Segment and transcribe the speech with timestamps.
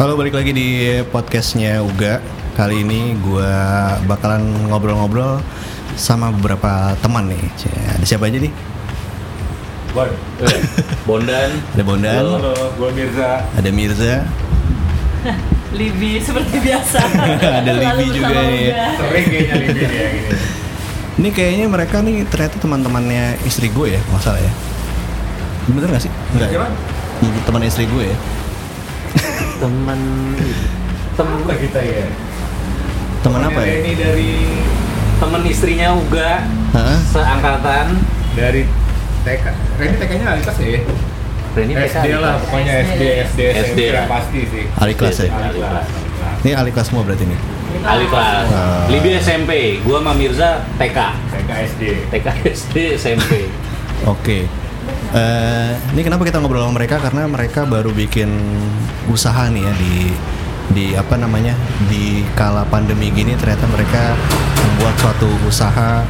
[0.00, 2.24] Halo, balik lagi di podcastnya Uga.
[2.56, 3.52] Kali ini gue
[4.08, 5.44] bakalan ngobrol-ngobrol
[5.92, 7.44] sama beberapa teman nih.
[8.00, 8.48] Ada siapa aja nih?
[9.92, 10.08] Bon.
[11.04, 12.48] Bondan Ada Bondan, Halo,
[12.80, 13.44] gue Mirza.
[13.44, 14.24] ada Mirza,
[15.76, 17.00] Libi seperti biasa.
[17.60, 18.72] Ada Libi juga nih.
[18.72, 20.34] Sering kayaknya Libin ya gini.
[21.20, 24.52] Ini kayaknya mereka nih ternyata teman-temannya istri gue ya, nggak salah ya.
[25.68, 26.12] Bener gak sih?
[26.32, 26.64] Enggak ya?
[27.44, 28.39] Teman istri gue ya.
[29.60, 30.00] Teman
[31.14, 32.06] tem Apa kita ya?
[33.20, 33.74] Teman apa ya?
[33.84, 34.32] Ini dari
[35.20, 36.96] teman istrinya Uga Hah?
[37.12, 38.00] seangkatan
[38.32, 38.64] dari
[39.20, 39.44] TK.
[39.76, 40.80] Reni TK-nya Alitas ya?
[41.52, 44.64] Reni TK SD lah, pokoknya SD, SD, SD pasti sih.
[44.80, 45.28] Ali kelas ya?
[46.40, 47.40] Ini ali kelas semua berarti nih.
[47.84, 48.88] Ali kelas Ah.
[48.88, 49.50] Libi SMP
[49.84, 50.98] gua sama Mirza TK
[51.36, 51.82] TK SD.
[52.08, 53.46] TK SD SMP
[54.08, 54.48] Oke.
[55.10, 57.02] Eh, ini kenapa kita ngobrol sama mereka?
[57.02, 58.30] Karena mereka baru bikin
[59.10, 59.94] usaha nih ya di
[60.70, 61.58] di apa namanya?
[61.90, 64.14] Di kala pandemi gini ternyata mereka
[64.62, 66.06] membuat suatu usaha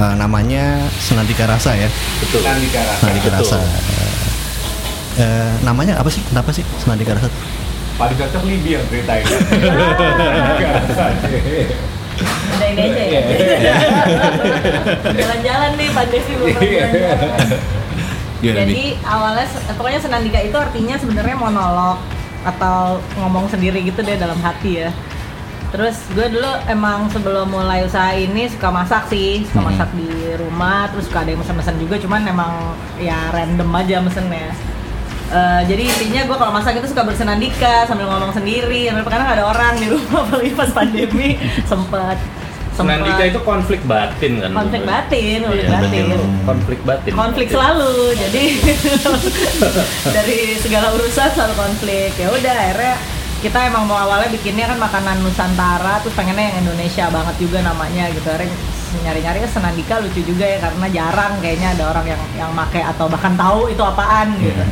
[0.00, 1.92] eh, namanya Senandika Rasa ya.
[2.24, 2.40] Betul.
[2.40, 3.00] Nandika Rasa.
[3.04, 3.44] Senandika betul.
[3.52, 3.58] Rasa.
[5.20, 6.24] Eh, namanya apa sih?
[6.24, 7.28] Kenapa sih Senandika Rasa?
[8.00, 9.28] Paling cocok Libi yang ceritain.
[12.72, 13.04] Aja.
[13.04, 13.20] Ya.
[15.04, 16.56] Jalan-jalan nih Pak belum
[18.42, 18.66] pernah Iya.
[18.66, 21.98] Jadi awalnya se- pokoknya senandika itu artinya sebenarnya monolog
[22.42, 24.90] atau ngomong sendiri gitu deh dalam hati ya.
[25.70, 29.68] Terus gue dulu emang sebelum mulai usaha ini suka masak sih, suka Mhm.
[29.70, 32.52] masak di rumah, terus suka ada yang mesen-mesen juga, cuman emang
[32.98, 34.52] ya random aja mesennya.
[35.32, 39.46] Eh, jadi intinya gue kalau masak itu suka bersenandika sambil ngomong sendiri, karena nggak ada
[39.48, 41.40] orang di rumah apalagi pas pandemi
[41.70, 42.20] sempet
[42.72, 45.76] Senandika itu konflik batin kan konflik batin, konflik Iya.
[45.76, 46.04] batin.
[46.42, 47.12] Konflik batin.
[47.12, 48.44] Konflik selalu jadi
[50.16, 52.10] dari segala urusan selalu konflik.
[52.16, 52.94] Ya udah akhirnya
[53.42, 58.08] kita emang mau awalnya bikinnya kan makanan Nusantara terus pengennya yang Indonesia banget juga namanya
[58.08, 58.24] gitu.
[58.24, 58.54] Akhirnya
[59.04, 63.08] nyari-nyari ke Senandika lucu juga ya karena jarang kayaknya ada orang yang yang make atau
[63.08, 64.64] bahkan tahu itu apaan gitu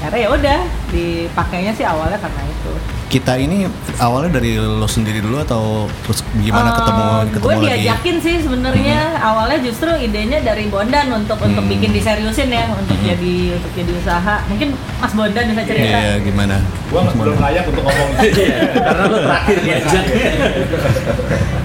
[0.00, 0.58] akhirnya ya udah
[0.90, 2.72] dipakainya sih awalnya karena itu
[3.10, 3.66] kita ini
[3.98, 8.36] awalnya dari lo sendiri dulu atau terus gimana Eh, ketemu ketemu gue lagi diajakin sih
[8.38, 11.68] sebenarnya awalnya justru idenya dari Bondan untuk untuk Hmm.
[11.68, 13.06] bikin diseriusin ya untuk Hmm.
[13.06, 16.56] jadi untuk jadi usaha mungkin Mas Bondan bisa cerita iya, gimana
[16.86, 18.10] Gua nggak belum layak untuk ngomong.
[18.18, 20.04] Iya, karena lo terakhir diajak.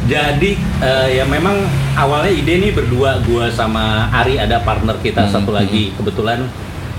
[0.06, 5.34] Jadi eh, ya memang awalnya ide ini berdua gua sama Ari ada partner kita Hmm,
[5.34, 5.90] satu lagi.
[5.95, 6.45] Kebetulan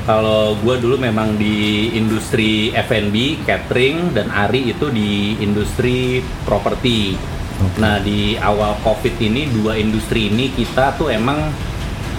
[0.06, 7.18] kalau gua dulu memang di industri F&B, catering dan Ari itu di industri properti.
[7.58, 7.82] Oke.
[7.82, 11.50] Nah, di awal Covid ini dua industri ini kita tuh emang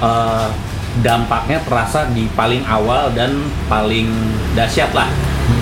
[0.03, 0.47] eh,
[0.99, 3.39] dampaknya terasa di paling awal dan
[3.71, 4.11] paling
[4.51, 5.07] dahsyat lah.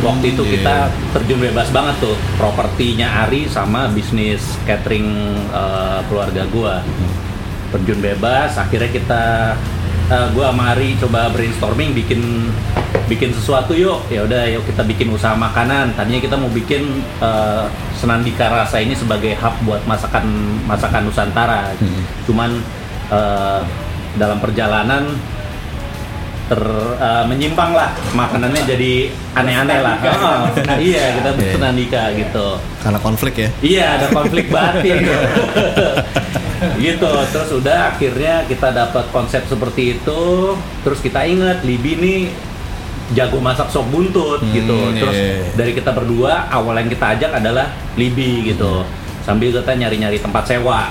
[0.02, 0.52] Waktu itu iya.
[0.58, 0.76] kita
[1.14, 6.82] terjun bebas banget tuh propertinya Ari sama bisnis catering eh, keluarga gua
[7.70, 9.24] terjun bebas akhirnya kita
[10.08, 12.22] eh, gua sama Ari coba brainstorming bikin
[13.06, 14.06] bikin sesuatu yuk.
[14.10, 15.94] Ya udah yuk kita bikin usaha makanan.
[15.94, 20.26] Tadinya kita mau bikin eh, Senandika Rasa ini sebagai hub buat masakan
[20.66, 21.74] masakan Nusantara.
[21.78, 22.04] Hmm.
[22.26, 22.52] cuman
[23.12, 23.60] eh,
[24.16, 25.04] dalam perjalanan
[26.46, 26.62] ter
[27.02, 27.90] eh, menyimpang lah.
[28.14, 29.98] Makanannya jadi aneh-aneh lah.
[30.06, 30.42] Oh,
[30.78, 31.52] iya kita Iya.
[31.58, 32.48] Senandika gitu.
[32.82, 33.50] Karena konflik ya.
[33.62, 35.06] Iya ada konflik batin
[36.78, 40.22] gitu terus udah akhirnya kita dapat konsep seperti itu
[40.82, 42.22] terus kita ingat Libi nih
[43.14, 45.46] jago masak sop buntut Hmm, gitu terus iya.
[45.54, 48.82] dari kita berdua awal yang kita ajak adalah Libi gitu
[49.22, 50.90] sambil kita nyari-nyari tempat sewa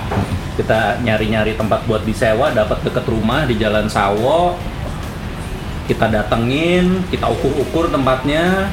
[0.55, 4.55] kita nyari-nyari tempat buat disewa dapat deket rumah di Jalan Sawo
[5.85, 8.73] kita datengin, kita ukur-ukur tempatnya.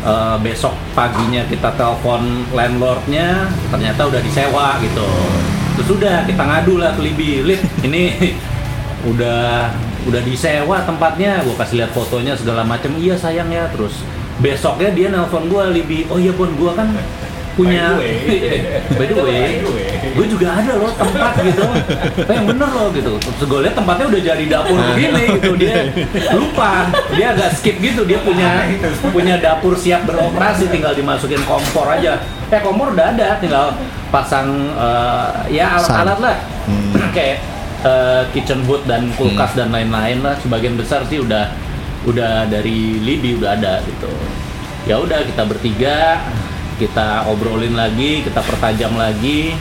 [0.00, 5.08] eh, besok paginya kita telepon landlordnya, ternyata udah disewa gitu.
[5.80, 8.36] Terus udah kita ngadu lah ke Libi, Lip, ini
[9.08, 9.72] udah
[10.04, 11.40] udah disewa tempatnya.
[11.40, 12.92] Gue kasih lihat fotonya segala macam.
[13.00, 13.64] Iya sayang ya.
[13.72, 14.04] Terus
[14.44, 16.92] besoknya dia nelpon gue Libi, oh iya Bon, gue kan
[17.58, 18.82] punya By the way.
[18.94, 19.88] by the way, By the way.
[20.10, 21.64] gue juga ada loh tempat gitu.
[22.26, 23.12] Eh yang bener loh gitu.
[23.20, 25.50] Terus gue lihat tempatnya udah jadi dapur begini gitu.
[25.58, 25.74] Dia
[26.38, 26.90] lupa.
[27.14, 28.02] Dia agak skip gitu.
[28.04, 28.66] Dia punya
[29.14, 30.66] punya dapur siap beroperasi.
[30.70, 32.18] Tinggal dimasukin kompor aja.
[32.50, 33.38] Eh kompor udah ada.
[33.38, 33.76] Tinggal
[34.10, 36.36] pasang eh, ya alat-alat lah.
[36.66, 36.90] Hmm.
[37.16, 37.38] kayak
[37.86, 40.34] eh, kitchen hood dan kulkas dan lain-lain lah.
[40.42, 41.50] Sebagian besar sih udah
[42.08, 44.10] udah dari Libi udah ada gitu.
[44.88, 46.18] Ya udah kita bertiga
[46.80, 49.52] kita obrolin lagi kita pertajam lagi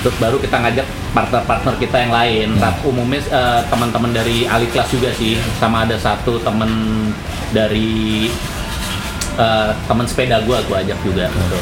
[0.00, 2.48] terus baru kita ngajak partner-partner kita yang lain.
[2.62, 6.70] Tapi umumnya eh, teman-teman dari Ali Kelas juga sih, sama ada satu teman
[7.50, 8.30] dari
[9.34, 11.58] eh, teman sepeda gua gua ajak juga gitu.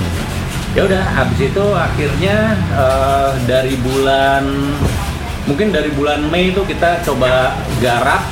[0.75, 2.37] Ya udah habis itu akhirnya
[2.77, 4.45] eh, dari bulan
[5.49, 8.25] mungkin dari bulan Mei itu kita coba garap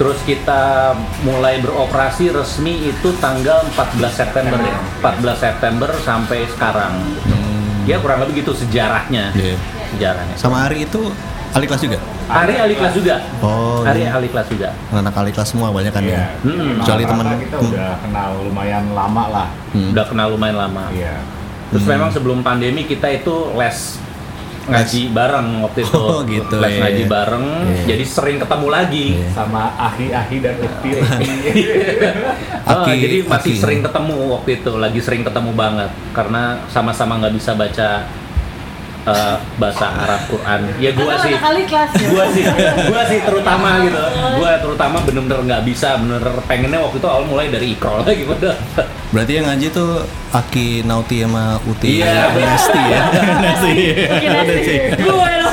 [0.00, 4.80] Terus kita mulai beroperasi resmi itu tanggal 14 September ya.
[5.04, 6.96] 14 September sampai sekarang.
[7.84, 9.28] Ya kurang lebih gitu sejarahnya.
[9.36, 9.60] Iya.
[9.92, 10.40] Sejarahnya.
[10.40, 11.12] Sama Ari itu
[11.52, 11.98] ahli kelas juga?
[12.32, 13.20] Hari ahli kelas juga.
[13.44, 14.16] Oh, Hari iya.
[14.16, 14.72] ahli kelas juga.
[14.88, 16.16] Anak ahli kelas semua banyak kan Iya.
[16.16, 16.24] ya?
[16.48, 16.80] Hmm.
[16.80, 17.68] Kecuali temen- kita hmm.
[17.68, 19.48] udah kenal lumayan lama lah.
[19.76, 19.92] Hmm.
[19.92, 20.84] Udah kenal lumayan lama.
[20.96, 21.20] Iya.
[21.76, 21.92] Terus Hmm.
[21.92, 24.00] memang sebelum pandemi kita itu les
[24.70, 25.98] ngaji bareng waktu itu.
[25.98, 27.10] Oh, gitu, Les iya, ngaji iya.
[27.10, 27.46] bareng.
[27.66, 27.84] Iya.
[27.94, 29.06] Jadi sering ketemu lagi.
[29.18, 29.28] Iya.
[29.34, 31.28] Sama ahi-ahi dan ukti-ukti.
[32.70, 33.62] Oh, Aki- jadi masih Aki.
[33.66, 38.06] sering ketemu waktu itu, lagi sering ketemu banget karena sama-sama nggak bisa baca
[39.06, 40.60] eh, bahasa Arab Quran.
[40.80, 42.08] Ya gua Karena sih, kali kelas ya.
[42.10, 42.44] gua sih,
[42.88, 44.00] gua sih terutama gitu.
[44.40, 48.56] Gua terutama bener-bener nggak bisa, bener pengennya waktu itu awal mulai dari ikro lagi udah.
[49.10, 52.30] Berarti yang ngaji tuh Aki, Nauti sama Uti Iya.
[52.30, 53.02] Nesti ya?
[53.42, 53.72] Nesti
[54.22, 55.50] Nesti Gue loh.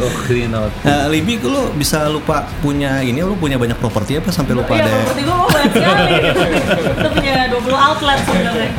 [0.00, 0.72] Oh, out.
[0.80, 4.88] Nah, Libi, lu bisa lupa punya ini, lu punya banyak properti apa sampai lupa Iya,
[4.88, 6.12] ada properti gue mau banyak sekali.
[6.96, 8.70] Kita punya 20 outlet sebenarnya.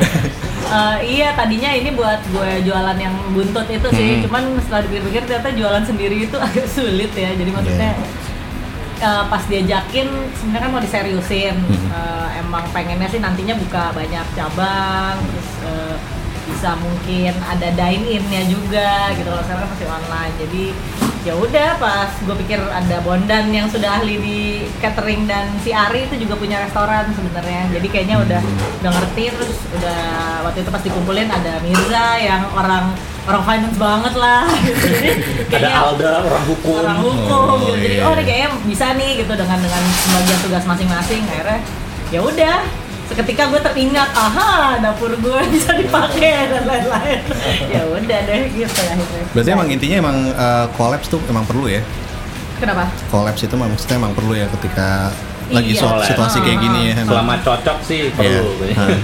[0.70, 4.10] Eh, iya, tadinya ini buat gue jualan yang buntut itu sih.
[4.18, 4.22] Hmm.
[4.26, 7.34] Cuman setelah dipikir-pikir ternyata jualan sendiri itu agak sulit ya.
[7.34, 7.90] Jadi maksudnya
[9.02, 10.08] eh, pas diajakin
[10.38, 11.56] sebenarnya kan mau diseriusin.
[11.58, 11.86] Hmm.
[11.90, 15.96] Eh, emang pengennya sih nantinya buka banyak cabang, terus eh,
[16.50, 19.26] bisa mungkin ada dine in-nya juga gitu.
[19.26, 20.34] Kalau sekarang masih online.
[20.38, 20.64] Jadi
[21.20, 24.40] ya udah pas gue pikir ada Bondan yang sudah ahli di
[24.80, 28.40] catering dan si Ari itu juga punya restoran sebenarnya jadi kayaknya udah
[28.80, 30.00] udah ngerti terus udah
[30.48, 32.96] waktu itu pas dikumpulin ada Mirza yang orang
[33.28, 34.80] orang finance banget lah gitu.
[35.52, 36.74] jadi Ada Alda orang hukum.
[36.80, 37.76] orang hukum Oh, gitu.
[37.84, 38.04] jadi iya.
[38.08, 41.60] oh ini kayaknya bisa nih gitu dengan dengan pembagian tugas masing-masing akhirnya
[42.08, 42.56] ya udah
[43.10, 47.20] seketika gue teringat aha dapur gue bisa dipakai dan lain-lain
[47.74, 51.82] ya udah deh gitu akhirnya Berarti emang intinya emang uh, collapse tuh emang perlu ya?
[52.62, 55.10] kenapa Collapse itu maksudnya emang perlu ya ketika
[55.50, 56.06] lagi Iya.
[56.06, 57.02] situasi kayak gini ya.
[57.02, 57.10] emang.
[57.10, 58.14] Selama cocok sih Iya.
[58.14, 58.46] perlu.
[58.78, 58.98] Hah.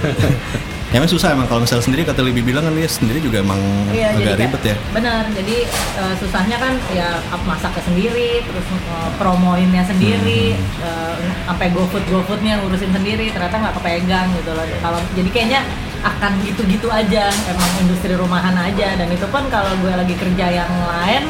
[0.87, 3.59] Ya, emang susah emang kalau misalnya sendiri kata Libi bilang kan dia sendiri juga emang
[3.91, 4.75] Iya, agak ribet ya.
[4.95, 5.67] Benar, jadi
[5.99, 10.87] eh, susahnya kan ya masaknya sendiri, terus eh, promoinnya sendiri, Hmm.
[10.87, 14.63] eh, sampai GoFood GoFoodnya ngurusin sendiri, ternyata nggak kepegang gitu loh.
[14.79, 15.61] Kalau jadi kayaknya
[16.07, 18.95] akan gitu-gitu aja, emang industri rumahan aja.
[18.95, 21.23] Dan itu pun kalau gue lagi kerja yang lain,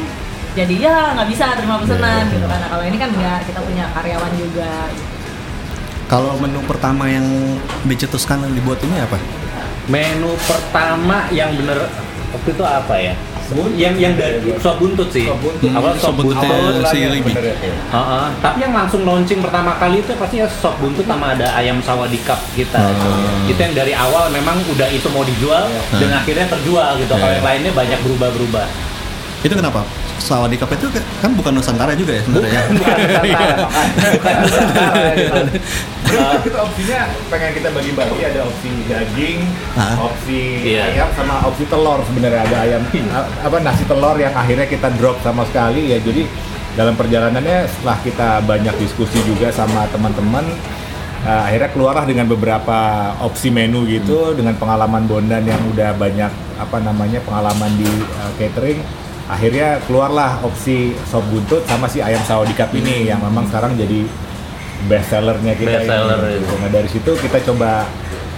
[0.54, 2.62] jadi ya nggak bisa terima pesanan Iya, gitu kan.
[2.62, 4.70] Nah, kalau ini kan nggak, kita punya karyawan juga.
[6.06, 7.26] Kalau menu pertama yang
[7.84, 9.18] dicetuskan dibuat ini apa?
[9.88, 11.88] Menu pertama yang bener
[12.28, 13.14] waktu itu apa ya?
[13.72, 15.24] Yang yang dari sop buntut sih.
[15.24, 15.72] Sop buntut.
[15.72, 16.44] Awal sop Sop buntut.
[16.44, 16.84] buntut.
[16.92, 17.32] si Libi.
[17.32, 17.72] Ya.
[17.88, 18.26] Heeh.
[18.38, 22.20] Tapi yang langsung launching pertama kali itu pasti ya sop buntut sama ada ayam sawadee
[22.20, 22.76] cup kita.
[22.76, 23.48] Hmm.
[23.48, 27.08] Itu yang dari awal memang udah itu mau dijual dan akhirnya terjual gitu.
[27.10, 27.40] Kalau Iya.
[27.40, 28.66] yang lainnya banyak berubah-berubah.
[29.40, 29.80] Itu kenapa?
[30.18, 30.90] Sawadee Cup itu
[31.22, 32.58] kan bukan Nusantara juga ya sebenarnya.
[32.68, 33.54] Bukan Nusantara,
[34.12, 35.40] bukan Nusantara gitu.
[36.46, 39.38] Kita opsinya pengen kita bagi-bagi ada opsi daging,
[39.74, 39.94] Hah?
[40.00, 40.88] opsi Iya.
[40.94, 42.82] ayam sama opsi telur sebenarnya ada ayam.
[43.12, 45.98] A- apa nasi telur yang akhirnya kita drop sama sekali ya.
[46.00, 46.24] Jadi
[46.72, 50.46] dalam perjalanannya setelah kita banyak diskusi juga sama teman-teman
[51.22, 52.78] eh, akhirnya keluarlah dengan beberapa
[53.20, 58.80] opsi menu gitu dengan pengalaman Bondan yang udah banyak apa namanya pengalaman di eh, catering.
[59.28, 63.76] Akhirnya keluarlah opsi sop buntut sama si ayam sawo di cup ini yang memang sekarang
[63.76, 64.08] jadi
[64.86, 66.38] best sellernya kita Best seller, ini.
[66.38, 66.54] iya.
[66.62, 67.82] Nah dari situ kita coba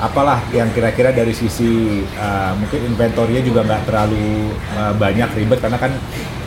[0.01, 5.77] apalah yang kira-kira dari sisi uh, mungkin inventornya juga nggak terlalu uh, banyak ribet karena
[5.77, 5.93] kan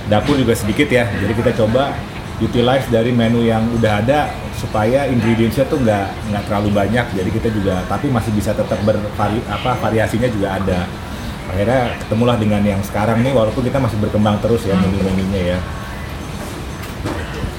[0.10, 1.06] dapur juga sedikit ya.
[1.06, 1.94] Jadi kita coba
[2.42, 7.06] utilize dari menu yang udah ada supaya ingredientsnya tuh nggak nggak terlalu banyak.
[7.14, 10.90] Jadi kita juga tapi masih bisa tetap bervari apa variasinya juga ada.
[11.54, 15.60] Akhirnya ketemulah dengan yang sekarang nih walaupun kita masih berkembang terus ya menu-menunya ya.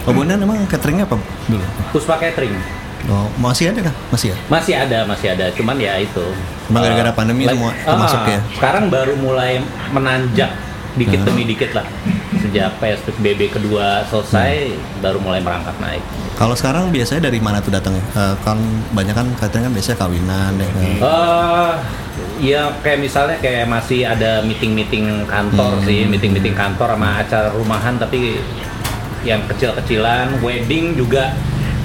[0.05, 1.17] Oh Bondan emang cateringnya apa
[1.49, 1.65] dulu?
[1.91, 2.53] Puspa Catering.
[3.05, 3.95] Oh, masih ada kah?
[4.09, 4.37] Masih ya?
[4.49, 5.53] Masih ada, masih ada.
[5.53, 6.25] Cuman ya itu.
[6.65, 8.41] Cuma gara-gara Eh, pandemi like- semua Ah, termasuk ya?
[8.51, 9.61] Sekarang baru mulai
[9.93, 10.49] menanjak
[10.95, 11.29] dikit Hmm.
[11.29, 11.85] demi dikit lah.
[12.35, 15.01] Sejak PSBB kedua selesai, Hmm.
[15.01, 16.01] baru mulai merangkak naik.
[16.35, 18.01] Kalau sekarang biasanya dari mana tuh datangnya?
[18.11, 18.57] Eh, kan
[18.91, 20.65] banyak kan catering kan biasanya kawinan ya.
[20.67, 20.85] kan?
[20.97, 21.73] Eh,
[22.43, 25.85] ya kayak misalnya kayak masih ada meeting-meeting kantor Hmm.
[25.85, 28.41] sih, meeting-meeting kantor sama acara rumahan tapi
[29.25, 31.33] yang kecil-kecilan, wedding juga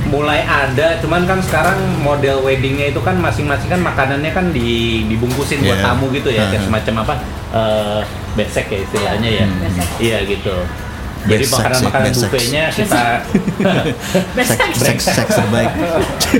[0.08, 5.60] mulai ada, cuman kan sekarang model weddingnya itu kan masing-masing kan makanannya kan di, dibungkusin
[5.60, 5.86] buat Yeah.
[5.86, 7.14] tamu gitu ya, kayak semacam apa
[7.50, 8.02] eh
[8.34, 9.60] besek ya istilahnya ya, Hmm.
[9.62, 9.88] Besek.
[10.00, 10.56] iya gitu.
[11.20, 13.04] Jadi makanan-makanan ya, buffetnya kita
[14.40, 15.68] Besek, Seks, seks, seks terbaik.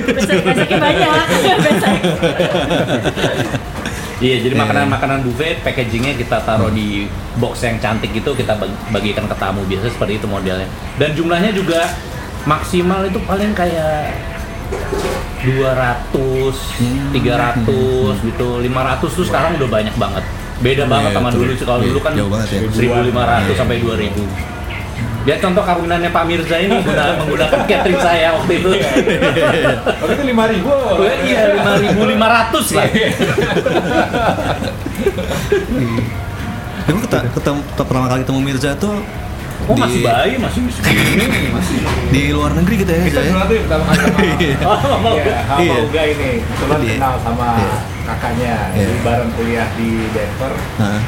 [0.08, 1.26] besek, beseknya banyak.
[1.68, 1.94] Besek.
[4.20, 4.60] Iya, jadi Iya.
[4.60, 9.64] makanan-makanan buffet packagingnya kita taruh di box yang cantik itu kita bag- bagikan ke tamu
[9.64, 10.68] biasa seperti itu modelnya.
[10.94, 11.88] Dan jumlahnya juga
[12.44, 14.12] maksimal itu paling kayak
[15.40, 17.08] 200, Hmm.
[17.10, 17.64] 300
[18.20, 20.24] gitu, 500 tuh sekarang udah banyak banget.
[20.60, 21.40] Beda banget Iya, sama betul.
[21.40, 21.64] dulu sih.
[21.64, 22.60] Kalau Iya, dulu kan banget ya.
[22.68, 23.56] 1500 Iya.
[23.56, 24.24] sampai 2000.
[25.20, 28.70] Ya contoh kawinannya Pak Mirza ini guna- menggunakan catering saya waktu itu.
[30.00, 30.68] Waktu itu lima ribu.
[30.68, 32.86] Oh, iya, 5500 lah.
[36.82, 38.96] Emang ketemu, ketemu, pertama kali ketemu Mirza tuh
[39.60, 41.78] Oh, di, masih bayi, masih segini, masih.
[42.16, 44.56] di luar negeri gitu ya, Kita dulu tuh pertama kali sama Iya.
[44.66, 45.14] Oh, mau.
[45.14, 45.76] Iya, sama Iya.
[45.84, 46.30] Uga ini.
[46.40, 46.94] Kebetulan Iya.
[46.96, 47.74] kenal sama Iya.
[48.02, 48.54] kakaknya.
[48.72, 48.80] Iya.
[48.80, 50.52] Jadi bareng kuliah di Denver.
[50.80, 51.00] Nah,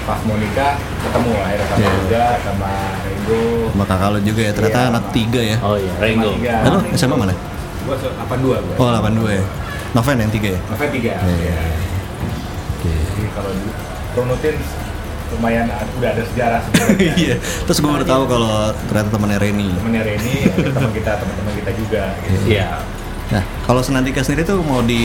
[0.00, 1.90] Pas mau nikah ketemu akhirnya sama Iya.
[2.00, 2.70] Uga, sama
[3.04, 3.42] Rego.
[3.68, 4.90] sama kakak lo juga ya, ternyata Iya.
[4.90, 5.56] anak tiga ya.
[5.60, 6.30] Oh iya, Rengo.
[6.40, 7.34] Lalu SMA mana?
[7.80, 8.74] Gua 82 gua.
[8.76, 9.44] Oh, 82 ya.
[9.90, 10.60] Noven yang tiga ya?
[10.70, 11.02] November 3.
[11.02, 11.58] Iya.
[12.78, 12.92] Oke.
[12.94, 13.70] Jadi kalau di
[14.14, 14.56] runutin
[15.30, 15.66] lumayan
[15.98, 17.14] udah ada sejarah sebenarnya.
[17.22, 17.36] Iya.
[17.66, 18.54] Terus gue baru tahu kalau
[18.90, 19.70] ternyata temannya Reni.
[19.78, 20.34] Temennya Reni,
[20.74, 22.02] teman kita, teman-teman kita juga.
[22.22, 22.46] Gitu.
[22.54, 22.68] Iya.
[23.30, 25.02] Nah, kalau Senandika sendiri tuh mau di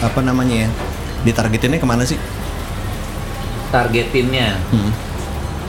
[0.00, 0.68] apa namanya ya?
[1.28, 2.16] Ditargetinnya ke mana sih?
[3.68, 4.56] Targetinnya.
[4.72, 4.92] Hmm.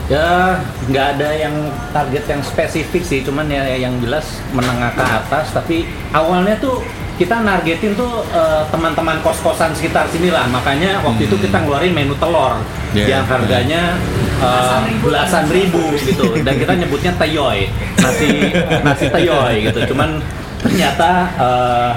[0.06, 1.54] Ya, nggak ada yang
[1.90, 5.50] target yang spesifik sih, cuman ya yang jelas menengah ke atas.
[5.52, 6.80] Tapi awalnya tuh
[7.16, 10.44] kita nargetin tuh eh, teman-teman kos-kosan sekitar sini lah.
[10.48, 12.60] Makanya waktu itu kita ngeluarin menu telur
[12.94, 13.98] Yeah, yang harganya
[14.40, 15.04] eh, Belasan ribu.
[15.04, 16.24] belasan ribu gitu.
[16.40, 17.68] Dan kita nyebutnya teyoy,
[18.00, 18.28] nasi
[18.80, 19.92] nasi teyoy gitu.
[19.92, 20.22] Cuman
[20.64, 21.90] ternyata eh,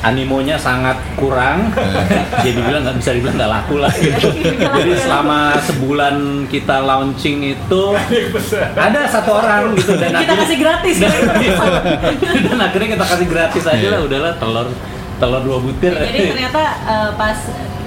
[0.00, 1.68] animonya sangat kurang.
[2.46, 4.28] Jadi bilang nggak bisa dibilang nggak laku lah gitu.
[4.56, 6.16] Jadi selama sebulan
[6.48, 7.82] kita launching itu
[8.76, 10.96] ada satu orang gitu dan Kita akhirnya- kasih gratis.
[11.04, 11.12] dan,
[12.48, 14.68] dan akhirnya kita kasih gratis aja lah udahlah telur
[15.20, 15.92] telur dua butir.
[15.92, 17.38] Jadi ternyata eh, pas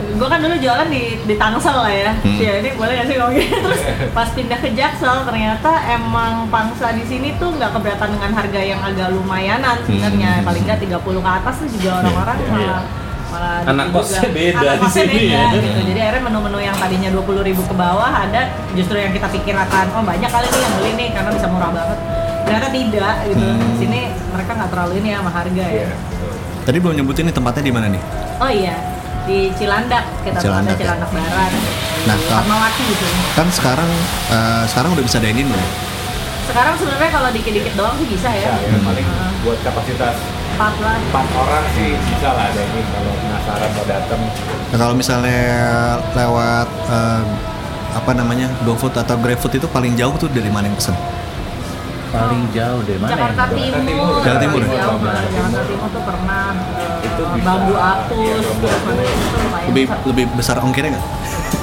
[0.04, 2.12] gue kan dulu jualan di di Tangsel lah ya.
[2.14, 2.38] Hmm.
[2.40, 3.58] Ya ini boleh gak sih gitu?
[3.64, 3.82] Terus
[4.12, 8.80] pas pindah ke Jaksel ternyata emang pangsa di sini tuh nggak keberatan dengan harga yang
[8.80, 10.32] agak lumayanan sebenarnya.
[10.40, 10.48] Hmm.
[10.48, 12.52] Paling nggak 30 ke atas tuh juga orang-orang Iya.
[12.54, 12.82] malah
[13.34, 15.44] malah Anak kosnya beda Anak di sini beda, ya.
[15.58, 15.80] gitu.
[15.90, 18.42] Jadi akhirnya menu-menu yang tadinya 20.000 ribu ke bawah ada
[18.78, 21.98] justru yang kita pikirkan oh banyak kali nih yang beli nih karena bisa murah banget.
[22.46, 23.42] Ternyata tidak gitu.
[23.42, 23.58] Hmm.
[23.58, 25.74] Di sini mereka nggak terlalu ini ya sama harga ya.
[25.74, 26.32] Iya, betul.
[26.64, 28.02] Tadi belum nyebutin nih tempatnya di mana nih?
[28.38, 28.76] Oh iya,
[29.24, 30.82] di Cilandak kita Cilandak Cilandak, ya?
[30.82, 31.52] Cilandak Barat.
[32.04, 33.06] Nah, di kalau- Fatmawati gitu.
[33.34, 33.90] Kan sekarang
[34.30, 35.70] eh, sekarang udah bisa dine in belum?
[36.44, 38.52] Sekarang sebenarnya kalau dikit-dikit doang sih bisa ya.
[38.52, 39.32] Ya, ya, paling Heeh.
[39.42, 40.16] buat kapasitas
[40.54, 40.96] Empat lah.
[41.00, 44.20] empat orang sih bisa lah ada ini kalau penasaran mau datang.
[44.70, 45.42] Nah, kalau misalnya
[46.12, 47.24] lewat eh,
[47.94, 50.94] apa namanya GoFood atau GrabFood itu paling jauh tuh dari mana yang pesen?
[52.14, 53.12] Paling jauh deh mana?
[53.12, 53.58] Jakarta ya?
[53.74, 53.82] Timur.
[53.84, 54.10] Timur.
[54.22, 54.70] Jakarta Timur ya?
[54.78, 55.22] Jauh lah.
[55.26, 57.44] Jakarta Timur tuh pernah eh, Itu bisa.
[57.44, 59.68] bambu apus, Iya, lumayan.
[59.68, 59.98] Lebih besar.
[60.06, 61.06] lebih besar ongkirnya nggak?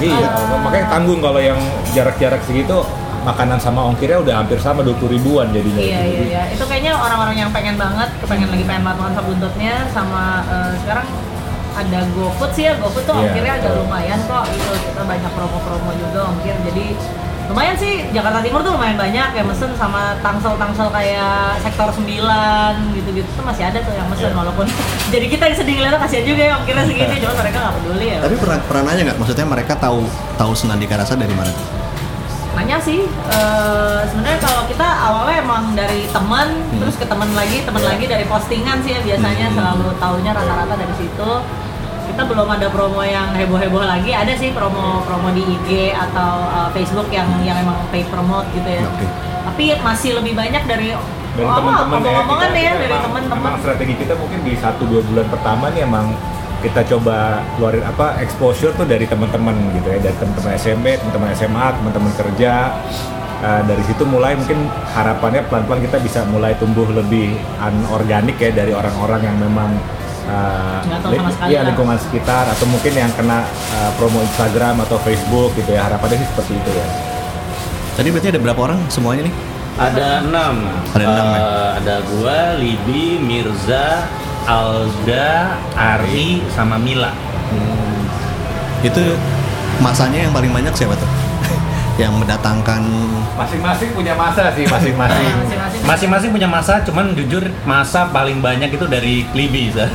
[0.01, 0.27] Iya,
[0.57, 1.59] makanya tanggung kalau yang
[1.91, 2.83] jarak-jarak segitu
[3.21, 5.77] makanan sama ongkirnya udah hampir sama 20 ribuan jadinya.
[5.77, 6.41] Iya iya iya.
[6.49, 11.07] Itu kayaknya orang-orang yang pengen banget, kepengen lagi pengen banget makan buntutnya sama eh, sekarang
[11.71, 13.23] ada GoFood sih ya, GoFood tuh Iya.
[13.23, 14.71] ongkirnya agak lumayan kok gitu.
[14.83, 16.55] Kita banyak promo-promo juga ongkir.
[16.65, 16.85] Jadi
[17.47, 22.07] lumayan sih Jakarta Timur tuh lumayan banyak yang mesen sama tangsel-tangsel kayak sektor 9
[22.93, 24.37] gitu-gitu tuh masih ada tuh yang mesen Iya.
[24.37, 24.65] walaupun
[25.13, 28.17] jadi kita yang sedih ngeliatnya kasihan juga ya ongkirnya segini cuma mereka nggak peduli ya
[28.21, 29.17] Tapi pernah pernah nanya nggak?
[29.17, 29.99] Maksudnya mereka tahu
[30.35, 31.51] tahu Senandika Rasa dari mana?
[32.51, 37.79] nanya sih eh, sebenarnya kalau kita awalnya emang dari teman terus ke teman lagi teman
[37.79, 39.55] lagi dari postingan sih ya biasanya Hmm.
[39.55, 41.31] selalu taunya rata-rata dari situ
[42.11, 44.11] kita belum ada promo yang heboh-heboh lagi.
[44.11, 48.83] Ada sih promo-promo di IG atau eh, Facebook yang yang emang paid promote gitu ya.
[48.83, 49.07] Oke.
[49.41, 50.93] tapi masih lebih banyak dari
[51.33, 53.51] dari oh, teman-teman ya, kita- ya kita dari teman-teman.
[53.57, 56.13] strategi kita mungkin di satu dua bulan pertama nih emang
[56.61, 59.97] kita coba keluarin apa exposure tuh dari teman-teman gitu ya.
[59.97, 62.53] Dari teman-teman SMP, teman-teman SMA, teman-teman kerja.
[63.41, 68.69] Uh, dari situ mulai mungkin harapannya pelan-pelan kita bisa mulai tumbuh lebih anorganik ya dari
[68.69, 69.81] orang-orang yang memang
[70.27, 70.81] uh,
[71.49, 71.73] iya, lah.
[71.73, 76.27] lingkungan sekitar atau mungkin yang kena uh, promo Instagram atau Facebook gitu ya harapannya sih
[76.29, 76.87] seperti itu ya.
[77.97, 79.35] Tadi berarti ada berapa orang semuanya nih?
[79.79, 80.55] Ada enam.
[80.93, 81.39] Ada enam, ya?
[81.39, 84.05] Eh, Ada gua, Libi, Mirza,
[84.45, 87.15] Alda, Ari, sama Mila.
[88.81, 89.15] Itu
[89.79, 91.09] masanya yang paling banyak siapa tuh?
[91.97, 92.81] Yang mendatangkan
[93.33, 95.27] Masing-masing punya masa sih masing-masing.
[95.81, 99.71] masing-masing punya masa, cuman jujur masa paling banyak itu dari Libi.
[99.71, 99.85] Sa.
[99.85, 99.89] Eh,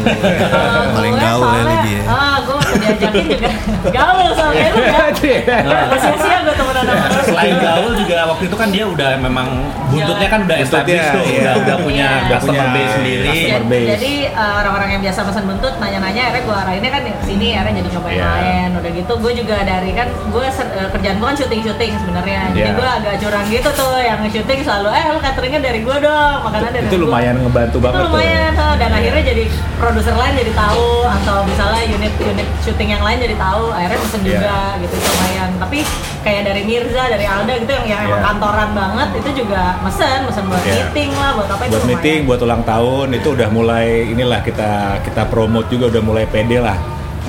[0.93, 2.03] Paling gue gaul ya, Libi ya.
[2.07, 3.51] ah gue diajakin juga
[3.91, 5.39] gaul soalnya lu ya Iya.
[5.87, 6.83] Gak sia-sia gue lu
[7.25, 9.47] Selain gaul juga waktu itu kan dia udah memang
[9.89, 11.41] buntutnya kan udah Buntutnya, established tuh, iya.
[11.41, 12.29] udah, udah punya Iya.
[12.29, 13.27] Customer punya base sendiri.
[13.27, 13.89] customer Jadi, base.
[13.95, 17.91] jadi, uh, orang-orang yang biasa pesan buntut nanya-nanya, akhirnya gue arahinnya kan sini, akhirnya jadi
[17.93, 18.29] coba yang Iya.
[18.33, 18.69] lain.
[18.77, 20.45] Udah gitu, gue juga dari kan gue
[20.93, 22.41] kerjaan gue kan syuting-syuting sebenarnya.
[22.51, 22.75] Jadi Iya.
[22.75, 26.71] gue agak curang gitu tuh, yang syuting selalu, eh lu cateringnya dari gue dong, makanan
[26.71, 28.11] dari Itu gua." lumayan ngebantu Itu banget tuh.
[28.11, 28.65] lumayan tuh.
[28.77, 33.73] dan akhirnya jadi produser lain jadi tahu atau misalnya unit-unit syuting yang lain jadi tahu,
[33.73, 34.29] akhirnya pesen Iya.
[34.31, 35.49] juga gitu itu lumayan.
[35.57, 35.79] Tapi
[36.21, 38.27] kayak dari Mirza, dari Alda gitu yang yang emang Iya.
[38.27, 40.75] kantoran banget itu juga mesen, mesen buat Iya.
[40.85, 44.71] meeting lah, buat apa itu buat meeting, buat ulang tahun itu udah mulai inilah kita
[45.01, 46.77] kita promote juga udah mulai pede lah.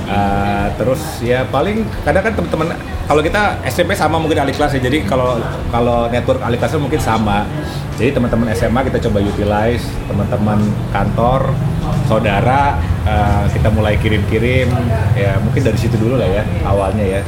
[0.07, 4.87] Uh, terus ya paling kadang kan teman-teman kalau kita SMP sama mungkin adik kelas ya
[4.87, 5.35] jadi kalau
[5.67, 7.43] kalau network adik kelasnya mungkin sama.
[7.97, 10.59] Jadi teman-teman SMA kita coba utilize teman-teman
[10.93, 11.49] kantor
[12.05, 14.69] saudara uh, kita mulai kirim-kirim.
[15.17, 17.21] Ya mungkin dari situ dulu lah ya awalnya ya.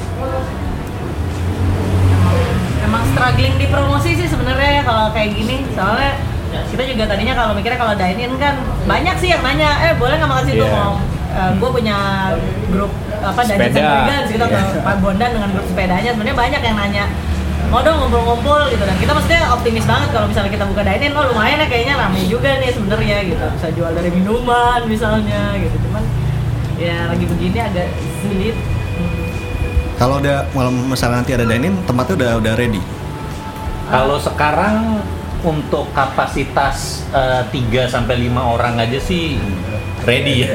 [2.86, 5.68] Emang struggling di promosi sih sebenarnya ya kalau kayak gini.
[5.76, 6.16] Soalnya
[6.50, 8.56] kita juga tadinya kalau mikirnya kalau dine in kan
[8.90, 11.09] banyak sih yang nanya eh boleh nggak makan situ Iya.
[11.30, 11.98] Mau gue punya
[12.74, 14.26] grup apa and Sepeda.
[14.26, 17.06] Gitu atau Pak Bondan dengan grup sepedanya sebenarnya banyak yang nanya
[17.70, 21.14] mau dong ngumpul-ngumpul gitu dan kita maksudnya optimis banget kalau misalnya kita buka dine in
[21.14, 25.78] oh lumayan ya kayaknya rame juga nih sebenarnya gitu bisa jual dari minuman misalnya gitu
[25.86, 26.02] cuman
[26.82, 27.88] ya lagi begini agak
[28.26, 28.58] sulit
[29.00, 29.96] Hmm.
[29.96, 32.84] Kalau udah malam misalnya nanti ada dining, tempatnya udah udah ready.
[33.88, 35.00] Kalau sekarang
[35.42, 37.50] untuk kapasitas 3
[37.86, 39.40] sampai 5 orang aja sih
[40.02, 40.50] ready ya.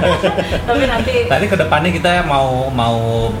[0.68, 2.96] tapi nanti Tadi ke depannya kita mau mau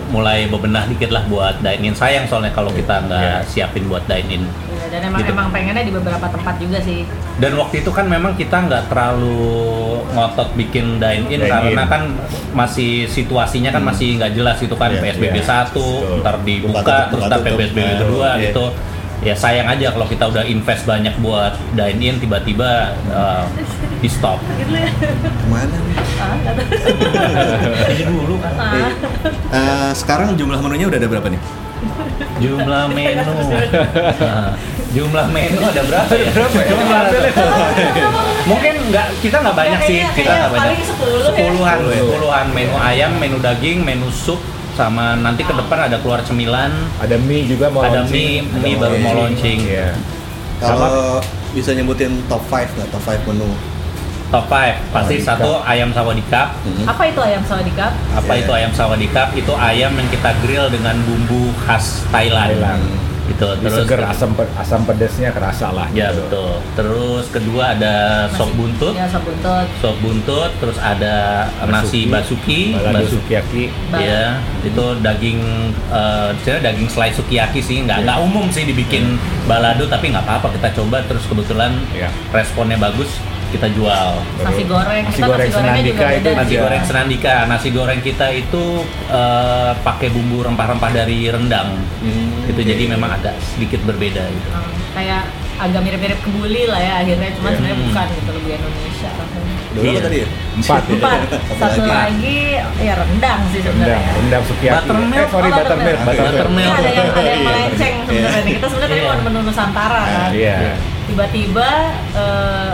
[0.08, 1.94] mulai bebenah dikit lah buat dine in.
[1.94, 4.42] Sayang soalnya kalau kita nggak siapin buat dine in.
[4.42, 5.30] Iya, dan emang Gitu.
[5.30, 7.04] emang pengennya di beberapa tempat juga sih.
[7.36, 9.36] Dan waktu itu kan memang kita nggak terlalu
[10.10, 11.92] ngotot bikin dine in Dine karena in.
[11.92, 12.02] kan
[12.52, 15.44] masih situasinya kan masih nggak jelas itu kan Iya, PSBB iya.
[15.44, 16.18] satu, Betul.
[16.20, 17.38] ntar dibuka, Buka terus ntar.
[17.42, 18.42] PSBB Nah, kedua iya.
[18.48, 18.64] gitu.
[19.24, 23.48] Ya sayang aja kalau kita udah invest banyak buat dine in tiba-tiba uh,
[23.98, 24.36] di stop.
[24.44, 24.84] Ya.
[25.00, 25.96] Ke mana nih?
[26.20, 26.36] Ah,
[28.12, 28.52] dulu kan.
[29.48, 31.40] Eh, sekarang jumlah menunya udah ada berapa nih?
[32.44, 33.24] Jumlah menu.
[34.14, 34.52] Nah,
[34.96, 36.28] jumlah menu ada berapa ya?
[36.30, 36.66] Berapa ya?
[36.68, 37.02] Jumlah
[38.44, 40.68] Mungkin nggak kita nggak banyak Ya, sih, kita nggak banyak.
[40.68, 41.24] paling 10 ya.
[41.32, 41.96] Sepuluhan, Sepuluh.
[41.96, 44.40] sepuluhan menu ayam, menu daging, menu sup,
[44.74, 48.42] sama nanti ke depan ada keluar cemilan, ada mie juga mau ada launching.
[48.50, 49.58] mie, mie baru mau launching.
[49.62, 49.94] Iya.
[50.58, 51.18] Kalau
[51.50, 52.88] bisa nyebutin top 5 nggak?
[52.90, 53.50] Top 5 menu.
[54.30, 55.38] Top 5 pasti Sawadikap.
[55.38, 56.48] satu ayam sawadikap.
[56.64, 56.84] Mhm.
[56.88, 57.92] Apa itu ayam sawadikap?
[58.12, 58.42] Apa Iya.
[58.42, 59.28] itu ayam sawadikap?
[59.32, 62.58] Itu ayam yang kita grill dengan bumbu khas Thailand.
[62.58, 62.82] Thailand.
[63.24, 63.40] Gitu.
[63.42, 66.28] Lebih Terus seger asam asam pedasnya kerasa lah Ya gitu.
[66.28, 66.52] betul.
[66.76, 67.94] Terus kedua ada
[68.28, 68.92] sop Nasi- buntut.
[68.92, 69.64] Ya, sop buntut.
[69.80, 71.14] Sop buntut, terus ada
[71.64, 74.24] nasi basuki, balado basu- sukiyaki Ba- Ya,
[74.60, 75.40] itu daging,
[75.88, 80.52] eh sebenarnya daging slice sukiyaki sih, nggak nggak umum sih dibikin balado, tapi nggak apa-apa
[80.52, 82.12] kita coba terus kebetulan Iya.
[82.30, 83.08] responnya bagus,
[83.46, 84.08] kita jual.
[84.38, 85.02] Nasi goreng.
[85.02, 86.30] nasi Kita goreng nasi senandika juga itu beda.
[86.34, 86.60] Nasi Iya.
[86.60, 88.64] goreng senandika, nasi goreng kita itu
[89.06, 94.48] eh, pakai bumbu rempah-rempah dari rendang, Hmm, itu jadi memang agak sedikit berbeda gitu.
[94.50, 95.22] Hmm, kayak
[95.54, 97.56] agak mirip-mirip kebuli lah ya akhirnya, cuman Iya.
[97.56, 97.86] sebenarnya Hmm.
[97.86, 99.54] bukan gitu lebih Indonesia rasanya.
[99.74, 100.00] Berapa Iya.
[100.00, 100.28] tadi ya?
[100.54, 101.18] empat Empat,
[101.52, 101.90] satu lagi?
[101.90, 102.38] lagi
[102.80, 104.12] ya rendang sih rendang sebenarnya.
[104.14, 105.18] rendang sukiyaki Buttermilk.
[105.18, 106.74] eh sorry Oh, buttermilk buttermilk.
[106.74, 107.42] Ada yang ada yang Iya.
[107.44, 108.42] melenceng sebenarnya.
[108.48, 109.10] Kita sebenarnya tadi Iya.
[109.10, 110.30] mau menu Nusantara kan.
[110.32, 110.56] iya
[111.04, 111.68] Tiba-tiba
[112.14, 112.72] eh,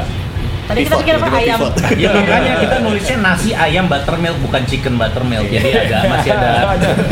[0.70, 1.58] tadi kita pikir apa ayam.
[1.58, 1.74] pivot.
[1.98, 6.50] Ya makanya kita nulisnya nasi ayam buttermilk bukan chicken buttermilk, jadi agak masih ada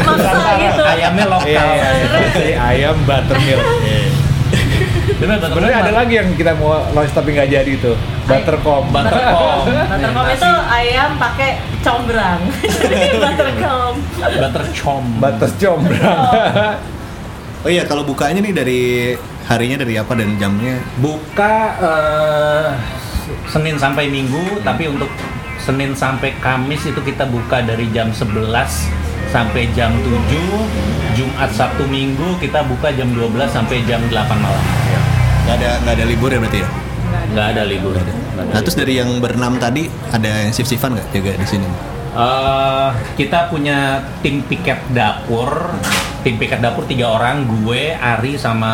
[0.07, 0.31] Masa
[0.62, 0.83] gitu.
[0.87, 1.66] ayamnya iya lokal.
[1.75, 3.62] iya Nasi ayam buttermilk
[5.18, 7.92] Bener, sebenarnya ada lagi yang kita mau launch tapi nggak jadi itu
[8.31, 9.66] buttercom buttercom.
[9.66, 11.51] Buttercom Nasi itu ayam pakai
[11.83, 12.40] combrang.
[13.18, 13.92] Buttercom.
[14.14, 15.05] buttercom.
[15.18, 16.79] batas combrang
[17.59, 18.83] Oh iya, kalau bukanya nih dari
[19.51, 20.79] harinya dari apa dan jamnya?
[21.03, 22.66] Buka eh,
[23.49, 25.11] Senin sampai Minggu, tapi untuk
[25.59, 28.49] Senin sampai Kamis itu kita buka dari jam 11
[29.29, 31.17] sampai jam 7.
[31.19, 34.64] Jumat, Sabtu, Minggu kita buka jam 12 sampai jam 8 malam.
[35.45, 36.69] Nggak ada nggak ada libur ya berarti ya?
[37.35, 37.62] Nggak ada.
[37.67, 37.93] Libur.
[37.97, 41.69] Nggak ada Nah terus dari yang berenam tadi ada yang shift-shiftan nggak jaga di sini?
[42.19, 45.71] Eh, kita punya tim piket dapur,
[46.27, 48.73] tim piket dapur tiga orang, gue, Ari sama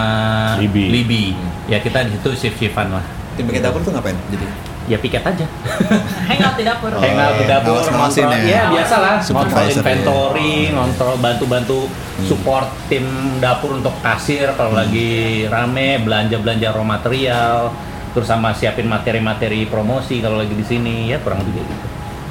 [0.56, 1.36] Libi.
[1.68, 3.04] Ya kita di situ shift shiftan lah.
[3.34, 4.16] Tim pakai dapur tuh ngapain?
[4.30, 4.46] Jadi
[4.84, 5.48] Ya piket aja.
[6.28, 6.92] Hangout di dapur.
[6.92, 8.52] Oh, Hangout di dapur, ngawas-ngawasin ngontrol, ya.
[8.52, 9.80] ya biasa lah, ngontrol Supervisor ya.
[9.80, 11.80] inventory, ngontrol bantu-bantu
[12.14, 12.28] Hmm.
[12.30, 13.02] support tim
[13.42, 17.72] dapur untuk kasir kalau lagi rame, belanja-belanja raw material,
[18.12, 21.74] terus sama siapin materi-materi promosi kalau lagi di sini, ya kurang lebih gitu.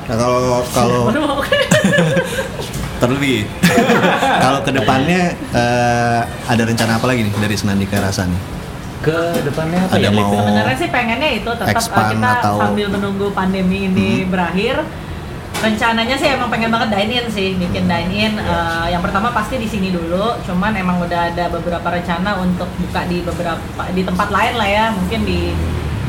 [0.07, 1.01] Nah kalau kalau
[3.01, 3.49] terlebih.
[4.39, 8.52] Kalau ke depannya eh, ada rencana apa lagi nih dari Senandika Rasa nih?
[9.03, 10.11] Ke depannya apa Ada ya?
[10.11, 10.31] mau-?
[10.33, 12.61] Sebenarnya sih pengennya itu tetap uh, expand kita atau- Hmm.
[12.63, 14.79] sambil menunggu pandemi ini berakhir.
[15.53, 18.33] Rencananya sih emang pengen banget dine in sih, bikin dine in.
[18.35, 18.47] Iya.
[18.47, 20.35] Uh, yang pertama pasti di sini dulu.
[20.41, 23.59] Cuman emang udah ada beberapa rencana untuk buka di beberapa
[23.91, 25.51] di tempat lain lah ya, mungkin di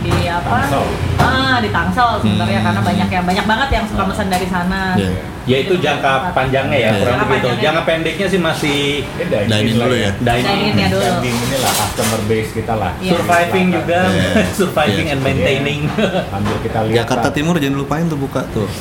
[0.04, 0.56] di apa?
[0.60, 0.84] Tangsel.
[1.16, 2.66] Ah, di Tangsel sebenarnya Hmm.
[2.66, 4.92] karena banyak yang banyak banget yang suka pesan dari sana.
[4.94, 5.12] Iya.
[5.44, 7.00] Ya itu jangka panjangnya ya, Iya.
[7.00, 7.48] kurang Jangka begitu.
[7.60, 10.10] Jangka pendeknya sih masih Ini Dine-in lah dulu ya.
[10.18, 11.04] dining, Dine in ya dulu.
[11.04, 12.92] Standing inilah customer base kita lah.
[12.96, 13.10] Iya.
[13.12, 14.30] surviving juga, Iya.
[14.58, 15.12] surviving Iya.
[15.12, 15.80] and maintaining.
[16.32, 17.34] Sambil kita lihat Jakarta lah.
[17.34, 18.68] Timur jangan lupain tuh buka tuh.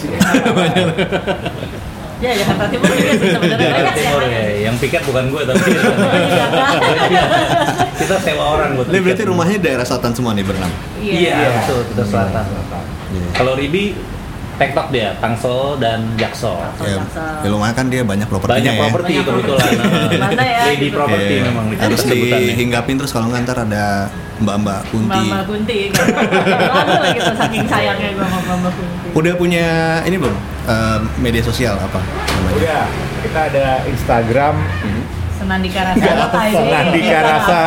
[2.23, 5.59] Ya Jakarta Timur juga sih sebenarnya Jakarta banyak Timur ya, yang piket bukan gue tapi
[7.99, 10.69] kita sewa orang buat Ini berarti rumahnya daerah selatan semua nih berenam.
[10.97, 11.47] Iya, Iya.
[11.57, 12.43] betul, kita selatan.
[13.12, 13.27] Iya.
[13.33, 13.93] Kalau Ribi
[14.53, 16.53] tektok dia, Tangsel dan Jaksel.
[16.79, 16.97] Ya,
[17.41, 18.81] ya lumayan kan dia banyak propertinya Banyak ya.
[18.86, 19.67] properti Banyak kebetulan.
[19.67, 20.15] properti.
[20.15, 21.41] Mana ya, Lady property Iya.
[21.43, 24.07] memang di harus dihinggapin terus kalau nggak ntar ada
[24.39, 25.12] mbak-mbak kunti.
[25.12, 25.79] Mbak Mbak Kunti.
[25.91, 29.07] Aduh lagi saking sayangnya gue sama Mbak Mbak Kunti.
[29.12, 29.65] Udah punya
[30.03, 32.56] ini belum Eh, media sosial apa namanya?
[32.56, 32.84] Udah,
[33.19, 34.56] kita ada Instagram
[35.36, 36.12] Senandika Rasa
[36.56, 37.62] Senandika Rasa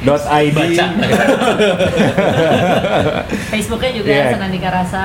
[0.00, 0.56] dot ID.
[0.56, 0.86] Baca.
[3.52, 4.32] Facebooknya juga Iya.
[4.32, 5.04] Senandika Rasa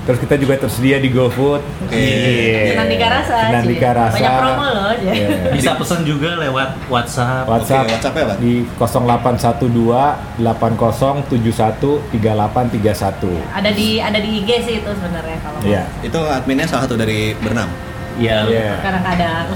[0.00, 1.60] Terus kita juga tersedia di GoFood.
[1.86, 1.94] Oke.
[1.94, 2.72] Iya.
[2.72, 3.98] Senandika Rasa Senandika Ci.
[4.00, 4.14] Rasa.
[4.16, 4.92] Banyak promo loh.
[5.00, 5.28] Iya.
[5.52, 7.44] Bisa pesan juga lewat WhatsApp.
[7.46, 8.34] WhatsApp, Oke, WhatsApp-nya apa?
[8.40, 13.52] di 0812 80 71 3831.
[13.52, 15.68] Ada di ada di IG sih itu sebenarnya kalau mau.
[15.68, 15.82] Iya.
[16.00, 17.89] Itu adminnya salah satu dari Bernam.
[18.20, 18.76] Ya, Iya.
[18.84, 19.48] Kadang-kadang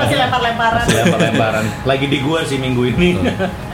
[0.00, 0.80] masih lempar-lemparan.
[0.80, 1.64] masih lempar-lemparan.
[1.84, 3.20] Lagi di gua sih minggu ini.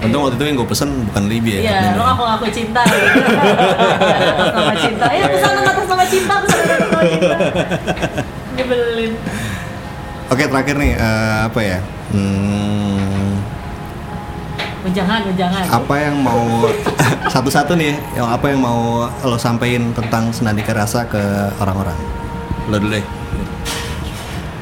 [0.02, 1.62] Untung waktu itu yang gue pesen bukan Libya ya.
[1.62, 3.06] Iya, lo ngaku ngaku cinta gitu.
[4.34, 5.06] atas nama cinta.
[5.08, 7.36] Ya pesan atas nama cinta, pesan atas nama cinta.
[8.56, 9.12] Nyebelin.
[10.26, 11.78] Oke terakhir nih eh, apa ya?
[12.10, 13.38] Hmm,
[14.82, 15.62] Ujangan, ujangan.
[15.68, 16.42] apa yang mau
[17.34, 17.94] satu-satu nih?
[18.14, 21.22] Yang apa yang mau lo sampein tentang Senandika Rasa ke
[21.58, 21.94] orang-orang?
[22.66, 23.06] Lo dulu deh.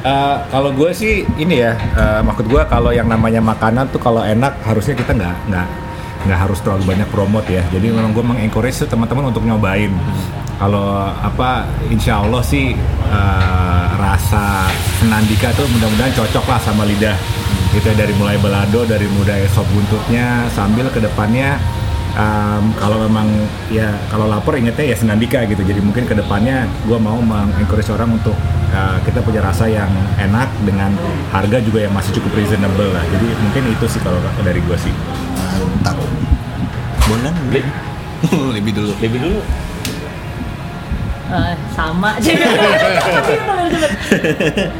[0.05, 4.21] Eh, kalau gue sih ini ya, eh, maksud gue kalau yang namanya makanan tuh kalau
[4.21, 5.67] enak harusnya kita nggak nggak
[6.29, 7.65] nggak harus terlalu banyak promote ya.
[7.73, 9.89] Jadi memang gue mengencourage teman-teman untuk nyobain.
[10.61, 12.77] Kalau apa, insya Allah sih
[13.09, 14.69] eh, rasa
[15.01, 17.17] Senandika tuh mudah-mudahan cocok lah sama lidah.
[17.73, 21.57] Gitu ya, dari mulai belado, dari mulai sop buntutnya, sambil ke depannya
[22.15, 23.27] Um, kalau memang
[23.67, 28.15] ya kalau lapar ingetnya ya Senandika gitu jadi mungkin ke depannya gue mau mengencourage orang
[28.15, 28.31] untuk
[28.75, 30.91] uh, kita punya rasa yang enak dengan
[31.31, 34.93] harga juga yang masih cukup reasonable lah jadi mungkin itu sih kalau dari gue sih
[35.85, 36.01] Mantap.
[37.05, 37.35] Bonan?
[38.57, 38.91] Lebih dulu.
[38.97, 39.39] Lebih dulu.
[41.25, 42.33] Eh, sama sih.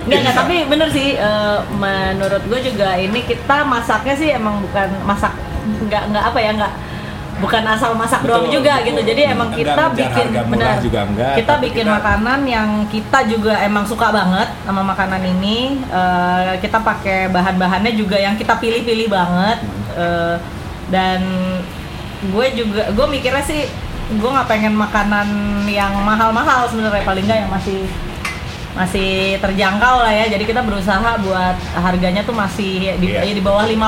[0.09, 4.89] Nggak, nggak, tapi bener sih eh, menurut gue juga ini kita masaknya sih emang bukan
[5.05, 5.33] masak
[5.65, 6.73] nggak nggak apa ya nggak
[7.35, 8.87] bukan asal masak doang Betul, juga betul.
[8.87, 9.01] gitu.
[9.11, 10.75] Jadi emang Enggak kita ngejar bikin benar.
[10.79, 15.57] juga enggak, kita bikin kita- makanan yang kita juga emang suka banget sama makanan ini.
[15.83, 19.57] Eh, kita pakai bahan-bahannya juga yang kita pilih-pilih banget.
[19.95, 20.35] Eh,
[20.85, 21.19] dan
[22.25, 23.65] gue juga gue mikirnya sih
[24.07, 25.27] gue nggak pengen makanan
[25.65, 27.89] yang mahal-mahal sebenarnya paling nggak yang masih
[28.75, 33.23] masih terjangkau lah ya jadi kita berusaha buat harganya tuh masih di, Iya.
[33.23, 33.79] ya di bawah 50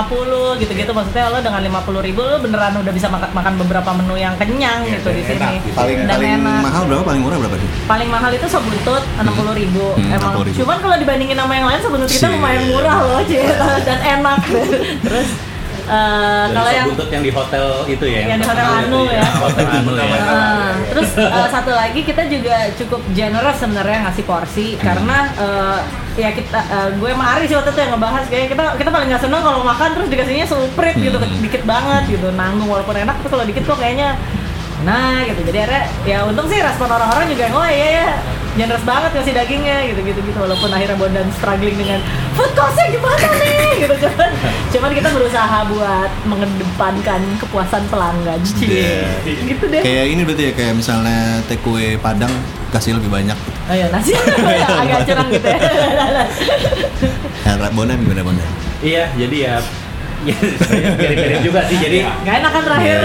[0.57, 4.33] gitu-gitu maksudnya lo dengan 50 ribu lo beneran udah bisa makan, makan beberapa menu yang
[4.35, 5.75] kenyang Iya, gitu di dan sini enak gitu.
[5.75, 7.03] Paling dan paling enak mahal berapa?
[7.05, 7.69] Paling murah berapa sih?
[7.85, 10.57] paling mahal itu sop buntut 60 ribu Hmm, emang 60.000.
[10.57, 13.43] cuman kalau dibandingin sama yang lain buntut kita lumayan murah loh Cie.
[13.87, 14.39] dan enak
[15.01, 15.27] terus
[15.87, 18.21] eh, Dari kalau yang buntut yang di hotel itu ya.
[18.27, 19.23] Yang di Hotel Anu ya.
[19.39, 20.05] Hotel Anu ya.
[20.27, 25.79] Ah, terus eh, satu lagi kita juga cukup generous sebenarnya ngasih porsi karena eh,
[26.17, 26.59] ya kita
[26.97, 29.61] gue sama Ari sih waktu itu yang ngebahas kayak kita kita paling nggak seneng kalau
[29.61, 33.77] makan terus dikasihnya suprit gitu dikit banget gitu nanggung walaupun enak tapi kalau dikit kok
[33.77, 34.17] kayaknya
[34.81, 38.09] nah gitu jadi akhirnya ya untung sih respon orang-orang juga oh iya ya
[38.57, 42.01] generous banget ngasih dagingnya gitu gitu gitu walaupun akhirnya Bondan struggling dengan
[42.33, 43.66] food costnya gimana nih
[45.27, 49.11] berusaha buat mengedepankan kepuasan pelanggan Iya.
[49.43, 52.31] gitu deh Kayak ini berarti ya kayak misalnya takeaway Padang
[52.71, 53.35] kasih lebih banyak.
[53.67, 54.15] oh ya nasi
[54.87, 55.59] agak curang gitu ya
[57.43, 58.47] Nah, Bonan gimana Bonan?
[58.79, 59.55] Iya, jadi ya
[60.23, 60.33] ya,
[60.95, 61.77] mirip-mirip juga sih.
[61.77, 62.97] Jadi Gak enak kan terakhir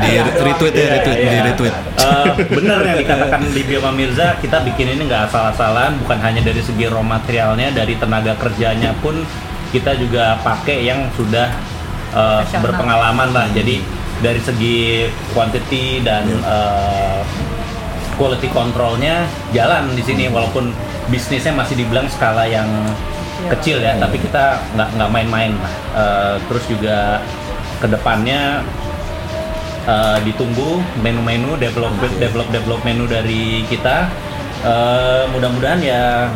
[0.00, 1.28] Di retweet ya, Iya, retweet, iya.
[1.28, 1.74] di retweet.
[2.00, 6.64] Eh, bener yang dikatakan Libya sama Mirza, kita bikin ini nggak asal-asalan, bukan hanya dari
[6.64, 9.20] segi raw materialnya, dari tenaga kerjanya pun
[9.70, 11.50] kita juga pakai yang sudah
[12.10, 12.62] Profesional.
[12.66, 13.46] berpengalaman lah.
[13.54, 13.80] Jadi
[14.20, 16.38] dari segi quantity dan Iya.
[16.42, 17.20] eh,
[18.18, 20.74] quality controlnya jalan di sini walaupun
[21.08, 22.68] bisnisnya masih dibilang skala yang
[23.48, 25.74] kecil ya, tapi kita nggak nggak main-main lah.
[25.96, 27.22] Eh, terus juga
[27.80, 28.60] ke depannya
[29.88, 34.10] eh, ditunggu menu-menu develop develop develop menu dari kita.
[34.60, 36.28] Eh, mudah-mudahan ya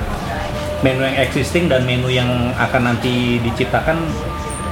[0.84, 2.28] menu yang existing dan menu yang
[2.60, 3.96] akan nanti diciptakan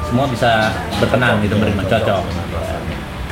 [0.04, 0.68] semua bisa
[1.00, 2.22] berkenan gitu beriman cocok.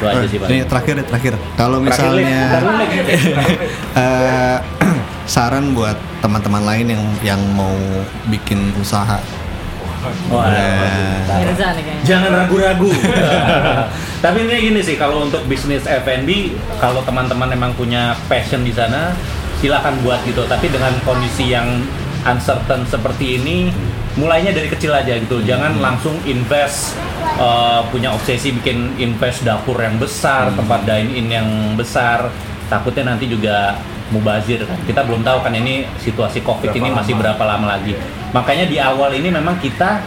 [0.01, 0.49] Itu aja sih, Pak.
[0.49, 1.33] Ini terakhir deh, terakhir.
[1.61, 2.57] Kalau misalnya
[4.01, 4.57] eh,
[5.37, 7.77] saran buat teman-teman lain yang yang mau
[8.33, 9.21] bikin usaha.
[10.33, 11.21] Wah, Eh.
[12.09, 12.89] Jangan ragu-ragu.
[14.25, 19.13] Tapi ini gini sih, kalau untuk bisnis F&B, kalau teman-teman emang punya passion di sana,
[19.61, 20.49] silakan buat gitu.
[20.49, 21.85] Tapi dengan kondisi yang
[22.27, 23.73] uncertain seperti ini,
[24.17, 25.41] mulainya dari kecil aja gitu.
[25.45, 26.97] Jangan langsung invest
[27.39, 32.29] eh, punya obsesi bikin invest dapur yang besar, tempat dine in yang besar.
[32.71, 33.79] Takutnya nanti juga
[34.15, 34.79] mubazir kan.
[34.87, 37.23] Kita belum tahu kan ini situasi Covid Berapa ini masih lama?
[37.23, 37.95] berapa lama lagi.
[38.31, 40.03] Makanya di awal ini memang kita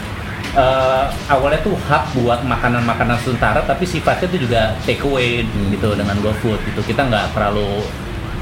[0.56, 6.15] eh, awalnya tuh hub buat makanan-makanan sementara tapi sifatnya tuh juga take away gitu dengan
[6.21, 7.82] GoFood gitu kita nggak terlalu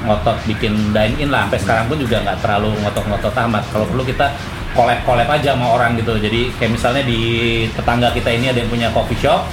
[0.01, 4.03] ngotot bikin dine in lah sampai sekarang pun juga nggak terlalu ngotot-ngotot amat kalau perlu
[4.03, 4.33] kita
[4.71, 7.19] collab-collab aja sama orang gitu jadi kayak misalnya di
[7.69, 9.45] tetangga kita ini ada yang punya coffee shop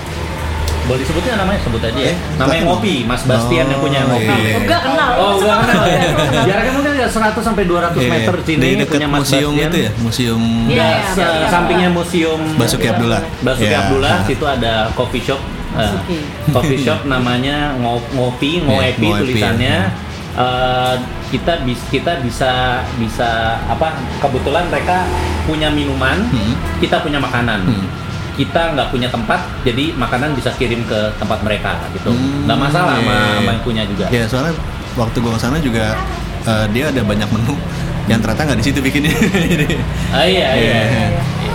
[0.84, 2.64] boleh disebutin namanya sebut aja ya Eh, namanya.
[2.64, 4.56] Ngopi Mas Bastian yang punya Oh, Ngopi iya.
[4.56, 5.10] Enggak kenal.
[5.12, 6.00] Oh, enggak kenal ya.
[6.48, 9.68] Jaraknya mungkin ya 100 sampai 200 Iya, meter sini di dekat punya Mas museum Bastian.
[9.68, 11.48] itu ya, museum Iya, Ya, iya, iya.
[11.52, 13.20] sampingnya museum Basuki Abdullah.
[13.38, 13.78] Basuki Iya.
[13.84, 15.40] Abdullah situ ada coffee shop.
[15.70, 16.18] Basuki.
[16.48, 19.76] coffee shop namanya Ngo- Ngopi, Ngoepi Ngoepi, tulisannya.
[19.84, 20.07] ya.
[20.38, 20.94] Eh,
[21.28, 23.30] kita bis, kita bisa bisa
[23.66, 23.90] apa
[24.22, 25.02] kebetulan mereka
[25.42, 26.54] punya minuman, Hmm.
[26.78, 27.66] kita punya makanan.
[27.66, 27.86] Hmm.
[28.32, 32.14] Kita nggak punya tempat, jadi makanan bisa kirim ke tempat mereka gitu.
[32.14, 33.34] Hmm, Nggak masalah sama, iya, iya.
[33.34, 34.06] sama yang punya juga.
[34.08, 34.54] Ya soalnya
[34.94, 35.98] waktu gua ke sana juga
[36.46, 37.58] eh, dia ada banyak menu
[38.06, 39.10] yang ternyata nggak di situ bikinnya.
[40.14, 40.78] Ah, iya, iya.
[40.86, 41.08] Iya,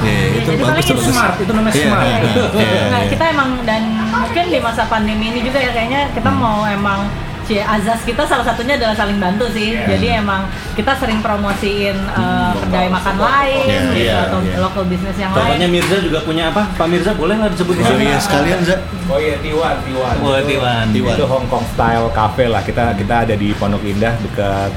[0.04, 1.08] Iya, itu jadi bagus bagus.
[1.08, 2.04] Smart, itu namanya Iya, smart.
[2.04, 2.20] iya,
[2.52, 3.10] iya, Nah, iya.
[3.10, 6.44] kita emang dan mungkin di masa pandemi ini juga ya kayaknya kita Hmm.
[6.44, 7.08] mau emang
[7.44, 9.76] si azas kita salah satunya adalah saling bantu sih.
[9.76, 9.96] Iya.
[9.96, 14.58] Jadi emang kita sering promosiin uh, kedai makan lain Iya, gitu iya, atau iya.
[14.58, 15.76] local business yang Contohnya lain.
[15.76, 16.64] Mirza juga punya apa?
[16.74, 18.04] Pak Mirza boleh nggak disebut di Oh sini?
[18.08, 18.76] iya sekalian Za.
[19.06, 20.16] Oh iya Tiwan, Tiwan.
[20.24, 20.86] Oh, Tiwan.
[20.90, 21.16] Tiwan.
[21.16, 22.64] Itu Hong Kong style cafe lah.
[22.64, 24.72] Kita kita ada di Pondok Indah dekat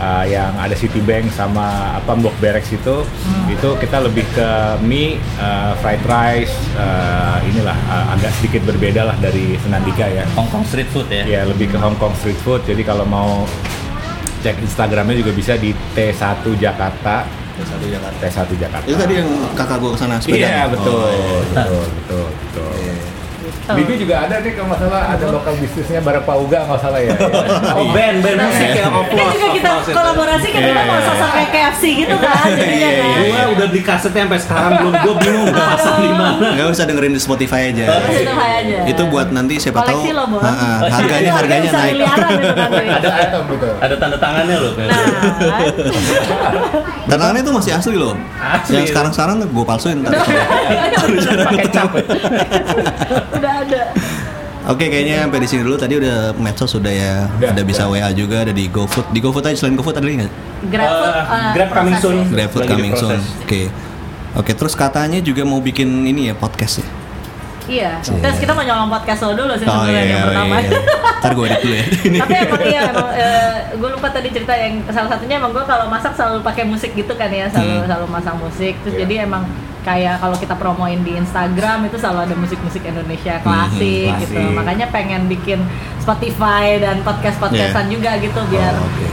[0.00, 3.02] uh, yang ada Citibank sama apa Mbok Berex itu.
[3.50, 4.48] Itu kita lebih ke
[4.82, 10.24] mie, uh, fried rice, uh, inilah uh, agak sedikit berbeda lah dari Senandika ya.
[10.34, 11.24] Hong Kong street food ya.
[11.24, 12.62] Ya lebih ke Hong Kong street food.
[12.64, 13.44] Jadi kalau mau
[14.42, 17.24] cek Instagramnya juga bisa di T1 Jakarta.
[17.54, 18.18] T1 Jakarta.
[18.18, 18.84] T1 Jakarta.
[18.84, 20.42] Itu tadi yang kakak gua ke sana sepeda.
[20.42, 21.64] Iya betul, Oh, iya.
[21.64, 23.13] betul, betul, betul.
[23.54, 23.72] Gitu.
[23.74, 27.16] Bibi juga ada nih kalau nggak salah ada lokal bisnisnya Bareng Pauga nggak salah ya.
[27.72, 31.48] Oh band, band musik ya, Ini oplos, juga kita kolaborasi kan dulu mau sosok kayak
[31.48, 33.16] KFC gitu kan jadinya Iya, kan.
[33.24, 36.46] Gua udah beli kasetnya sampai sekarang belum, gua bingung gua pasang di mana.
[36.52, 37.84] Nggak usah dengerin di Spotify aja.
[37.88, 38.76] Spotify aja.
[38.84, 40.00] Itu buat nanti siapa tahu.
[40.04, 41.94] Ah, ah, Oh, harganya harganya naik.
[42.04, 43.72] Ada Ada betul.
[43.80, 44.72] ada tanda tangannya loh.
[44.76, 45.64] Nah, kan.
[47.08, 48.12] Tantangannya itu masih asli loh.
[48.36, 48.76] Asli.
[48.76, 50.04] Yang sekarang-sekarang gue palsuin.
[50.04, 50.12] ntar.
[51.44, 51.68] pakai
[53.44, 53.82] udah ada.
[54.64, 55.76] Oke, kayaknya sampai di sini dulu.
[55.76, 57.28] Tadi udah medsos sudah ya.
[57.30, 58.00] Udah, Udah bisa udah.
[58.00, 59.12] WA juga, ada di GoFood.
[59.12, 60.32] Di GoFood aja selain GoFood ada lagi nggak?
[60.64, 62.16] GrabFood, Eh, uh, Grab coming soon.
[62.26, 63.20] GrabFood coming soon.
[63.44, 63.68] Oke.
[64.34, 66.88] Oke, terus katanya juga mau bikin ini ya podcast ya.
[67.64, 67.90] Iya.
[68.00, 70.56] Terus kita mau nyolong podcast lo dulu sih Oh sebenarnya iya, yang oh pertama.
[70.58, 70.70] iya.
[71.16, 71.86] Ntar gue edit dulu ya.
[72.20, 73.08] Tapi emang iya, emang
[73.74, 77.12] gue lupa tadi cerita yang salah satunya emang gue kalau masak selalu pakai musik gitu
[77.14, 77.84] kan ya, selalu Hmm.
[77.84, 78.74] selalu masang musik.
[78.80, 79.00] Terus Iya.
[79.04, 79.44] jadi emang
[79.84, 84.26] kayak kalau kita promoin di Instagram itu selalu ada musik-musik Indonesia klasik klasik.
[84.26, 84.40] gitu.
[84.50, 85.60] Makanya pengen bikin
[85.98, 89.06] Spotify dan podcast-podcastan juga gitu biar Oh, Oke.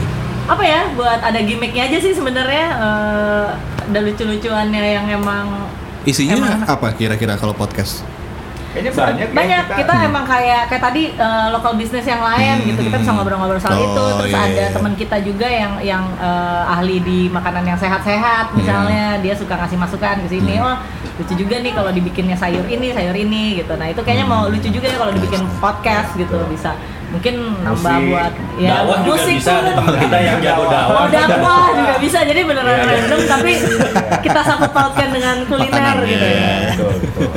[0.48, 3.46] apa ya buat ada gimmicknya aja sih sebenarnya eh,
[3.84, 5.46] ada lucu-lucuannya yang emang
[6.02, 8.02] Isinya Emang- apa kira-kira kalau podcast?
[8.72, 9.78] Kayaknya banyak ya banyak kita.
[9.78, 13.16] kita, emang kayak kayak tadi eh, lokal bisnis yang lain Hmm, gitu kita bisa hmm.
[13.16, 14.72] ngobrol-ngobrol soal Oh, itu terus iya, ada iya.
[14.72, 19.76] teman kita juga yang yang eh, ahli di makanan yang sehat-sehat misalnya dia suka ngasih
[19.76, 20.66] masukan ke sini Hmm.
[20.66, 20.76] oh
[21.14, 24.32] lucu juga nih kalau dibikinnya sayur ini sayur ini gitu nah itu kayaknya Hmm.
[24.34, 26.72] mau lucu juga ya kalau dibikin podcast gitu bisa
[27.12, 29.52] mungkin nambah buat ya Dakwah juga musik bisa.
[29.52, 29.64] pun.
[29.94, 30.96] Kita yang jago dakwah.
[30.96, 32.88] mau dakwah juga bisa jadi beneran Iya.
[32.88, 33.52] random tapi
[34.24, 36.40] kita sangkut pautkan dengan kuliner Makanan, gitu iya.
[36.40, 37.28] ya Betul, betul.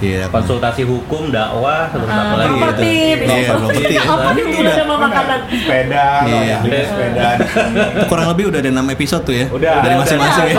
[0.00, 0.28] Iya.
[0.28, 2.50] Konsultasi hukum, dakwah, terus Ah, apa lagi?
[2.50, 3.20] properti, gitu.
[3.20, 3.94] bisa Iya, properti.
[4.00, 6.58] apa nih udah sama makanan Sepeda, Iya.
[6.60, 7.28] beli sepeda.
[8.08, 9.46] Kurang lebih udah ada 6 episode tuh ya.
[9.50, 9.80] Udah.
[9.80, 10.54] Dari masing-masing ya.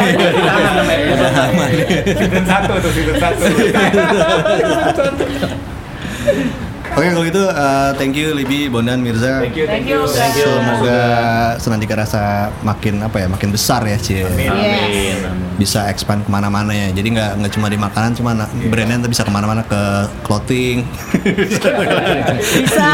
[1.12, 2.04] Udah lama nih.
[2.06, 3.44] Season satu tuh season satu.
[6.92, 9.40] Oke kalau gitu uh, thank you Libi, Bondan, Mirza.
[9.40, 10.04] Thank you, Thank you.
[10.12, 10.44] Thank you.
[10.44, 11.00] Semoga
[11.56, 14.28] senandika rasa makin apa ya, makin besar ya Cie.
[14.28, 14.52] Amin.
[14.52, 15.16] Amin.
[15.56, 16.92] Bisa expand ke mana-mana ya.
[16.92, 19.82] Jadi nggak nggak cuma di makanan, cuma na- brandnya nanti bisa ke mana-mana ke
[20.28, 20.84] clothing.
[21.24, 21.72] Bisa.
[22.60, 22.88] Bisa.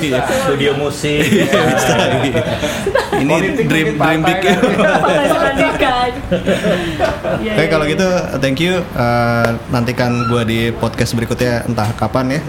[0.00, 0.20] Iya.
[0.48, 1.20] Studio musik.
[1.28, 1.96] bisa.
[2.24, 2.42] iya.
[3.14, 4.38] Ini Politik dream dream big.
[7.44, 7.92] Iya, Oke iya, kalau iya.
[7.94, 8.08] gitu
[8.40, 12.40] thank you Uh, nantikan gue di podcast berikutnya entah kapan ya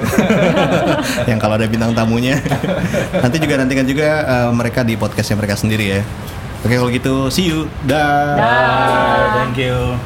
[1.29, 2.39] yang kalau ada bintang tamunya.
[3.23, 6.01] Nanti juga nantikan juga uh, mereka di podcastnya mereka sendiri ya.
[6.65, 7.69] Oke kalau gitu see you.
[7.85, 8.37] Dah.
[8.37, 9.45] Dah.
[9.45, 9.97] Thank you.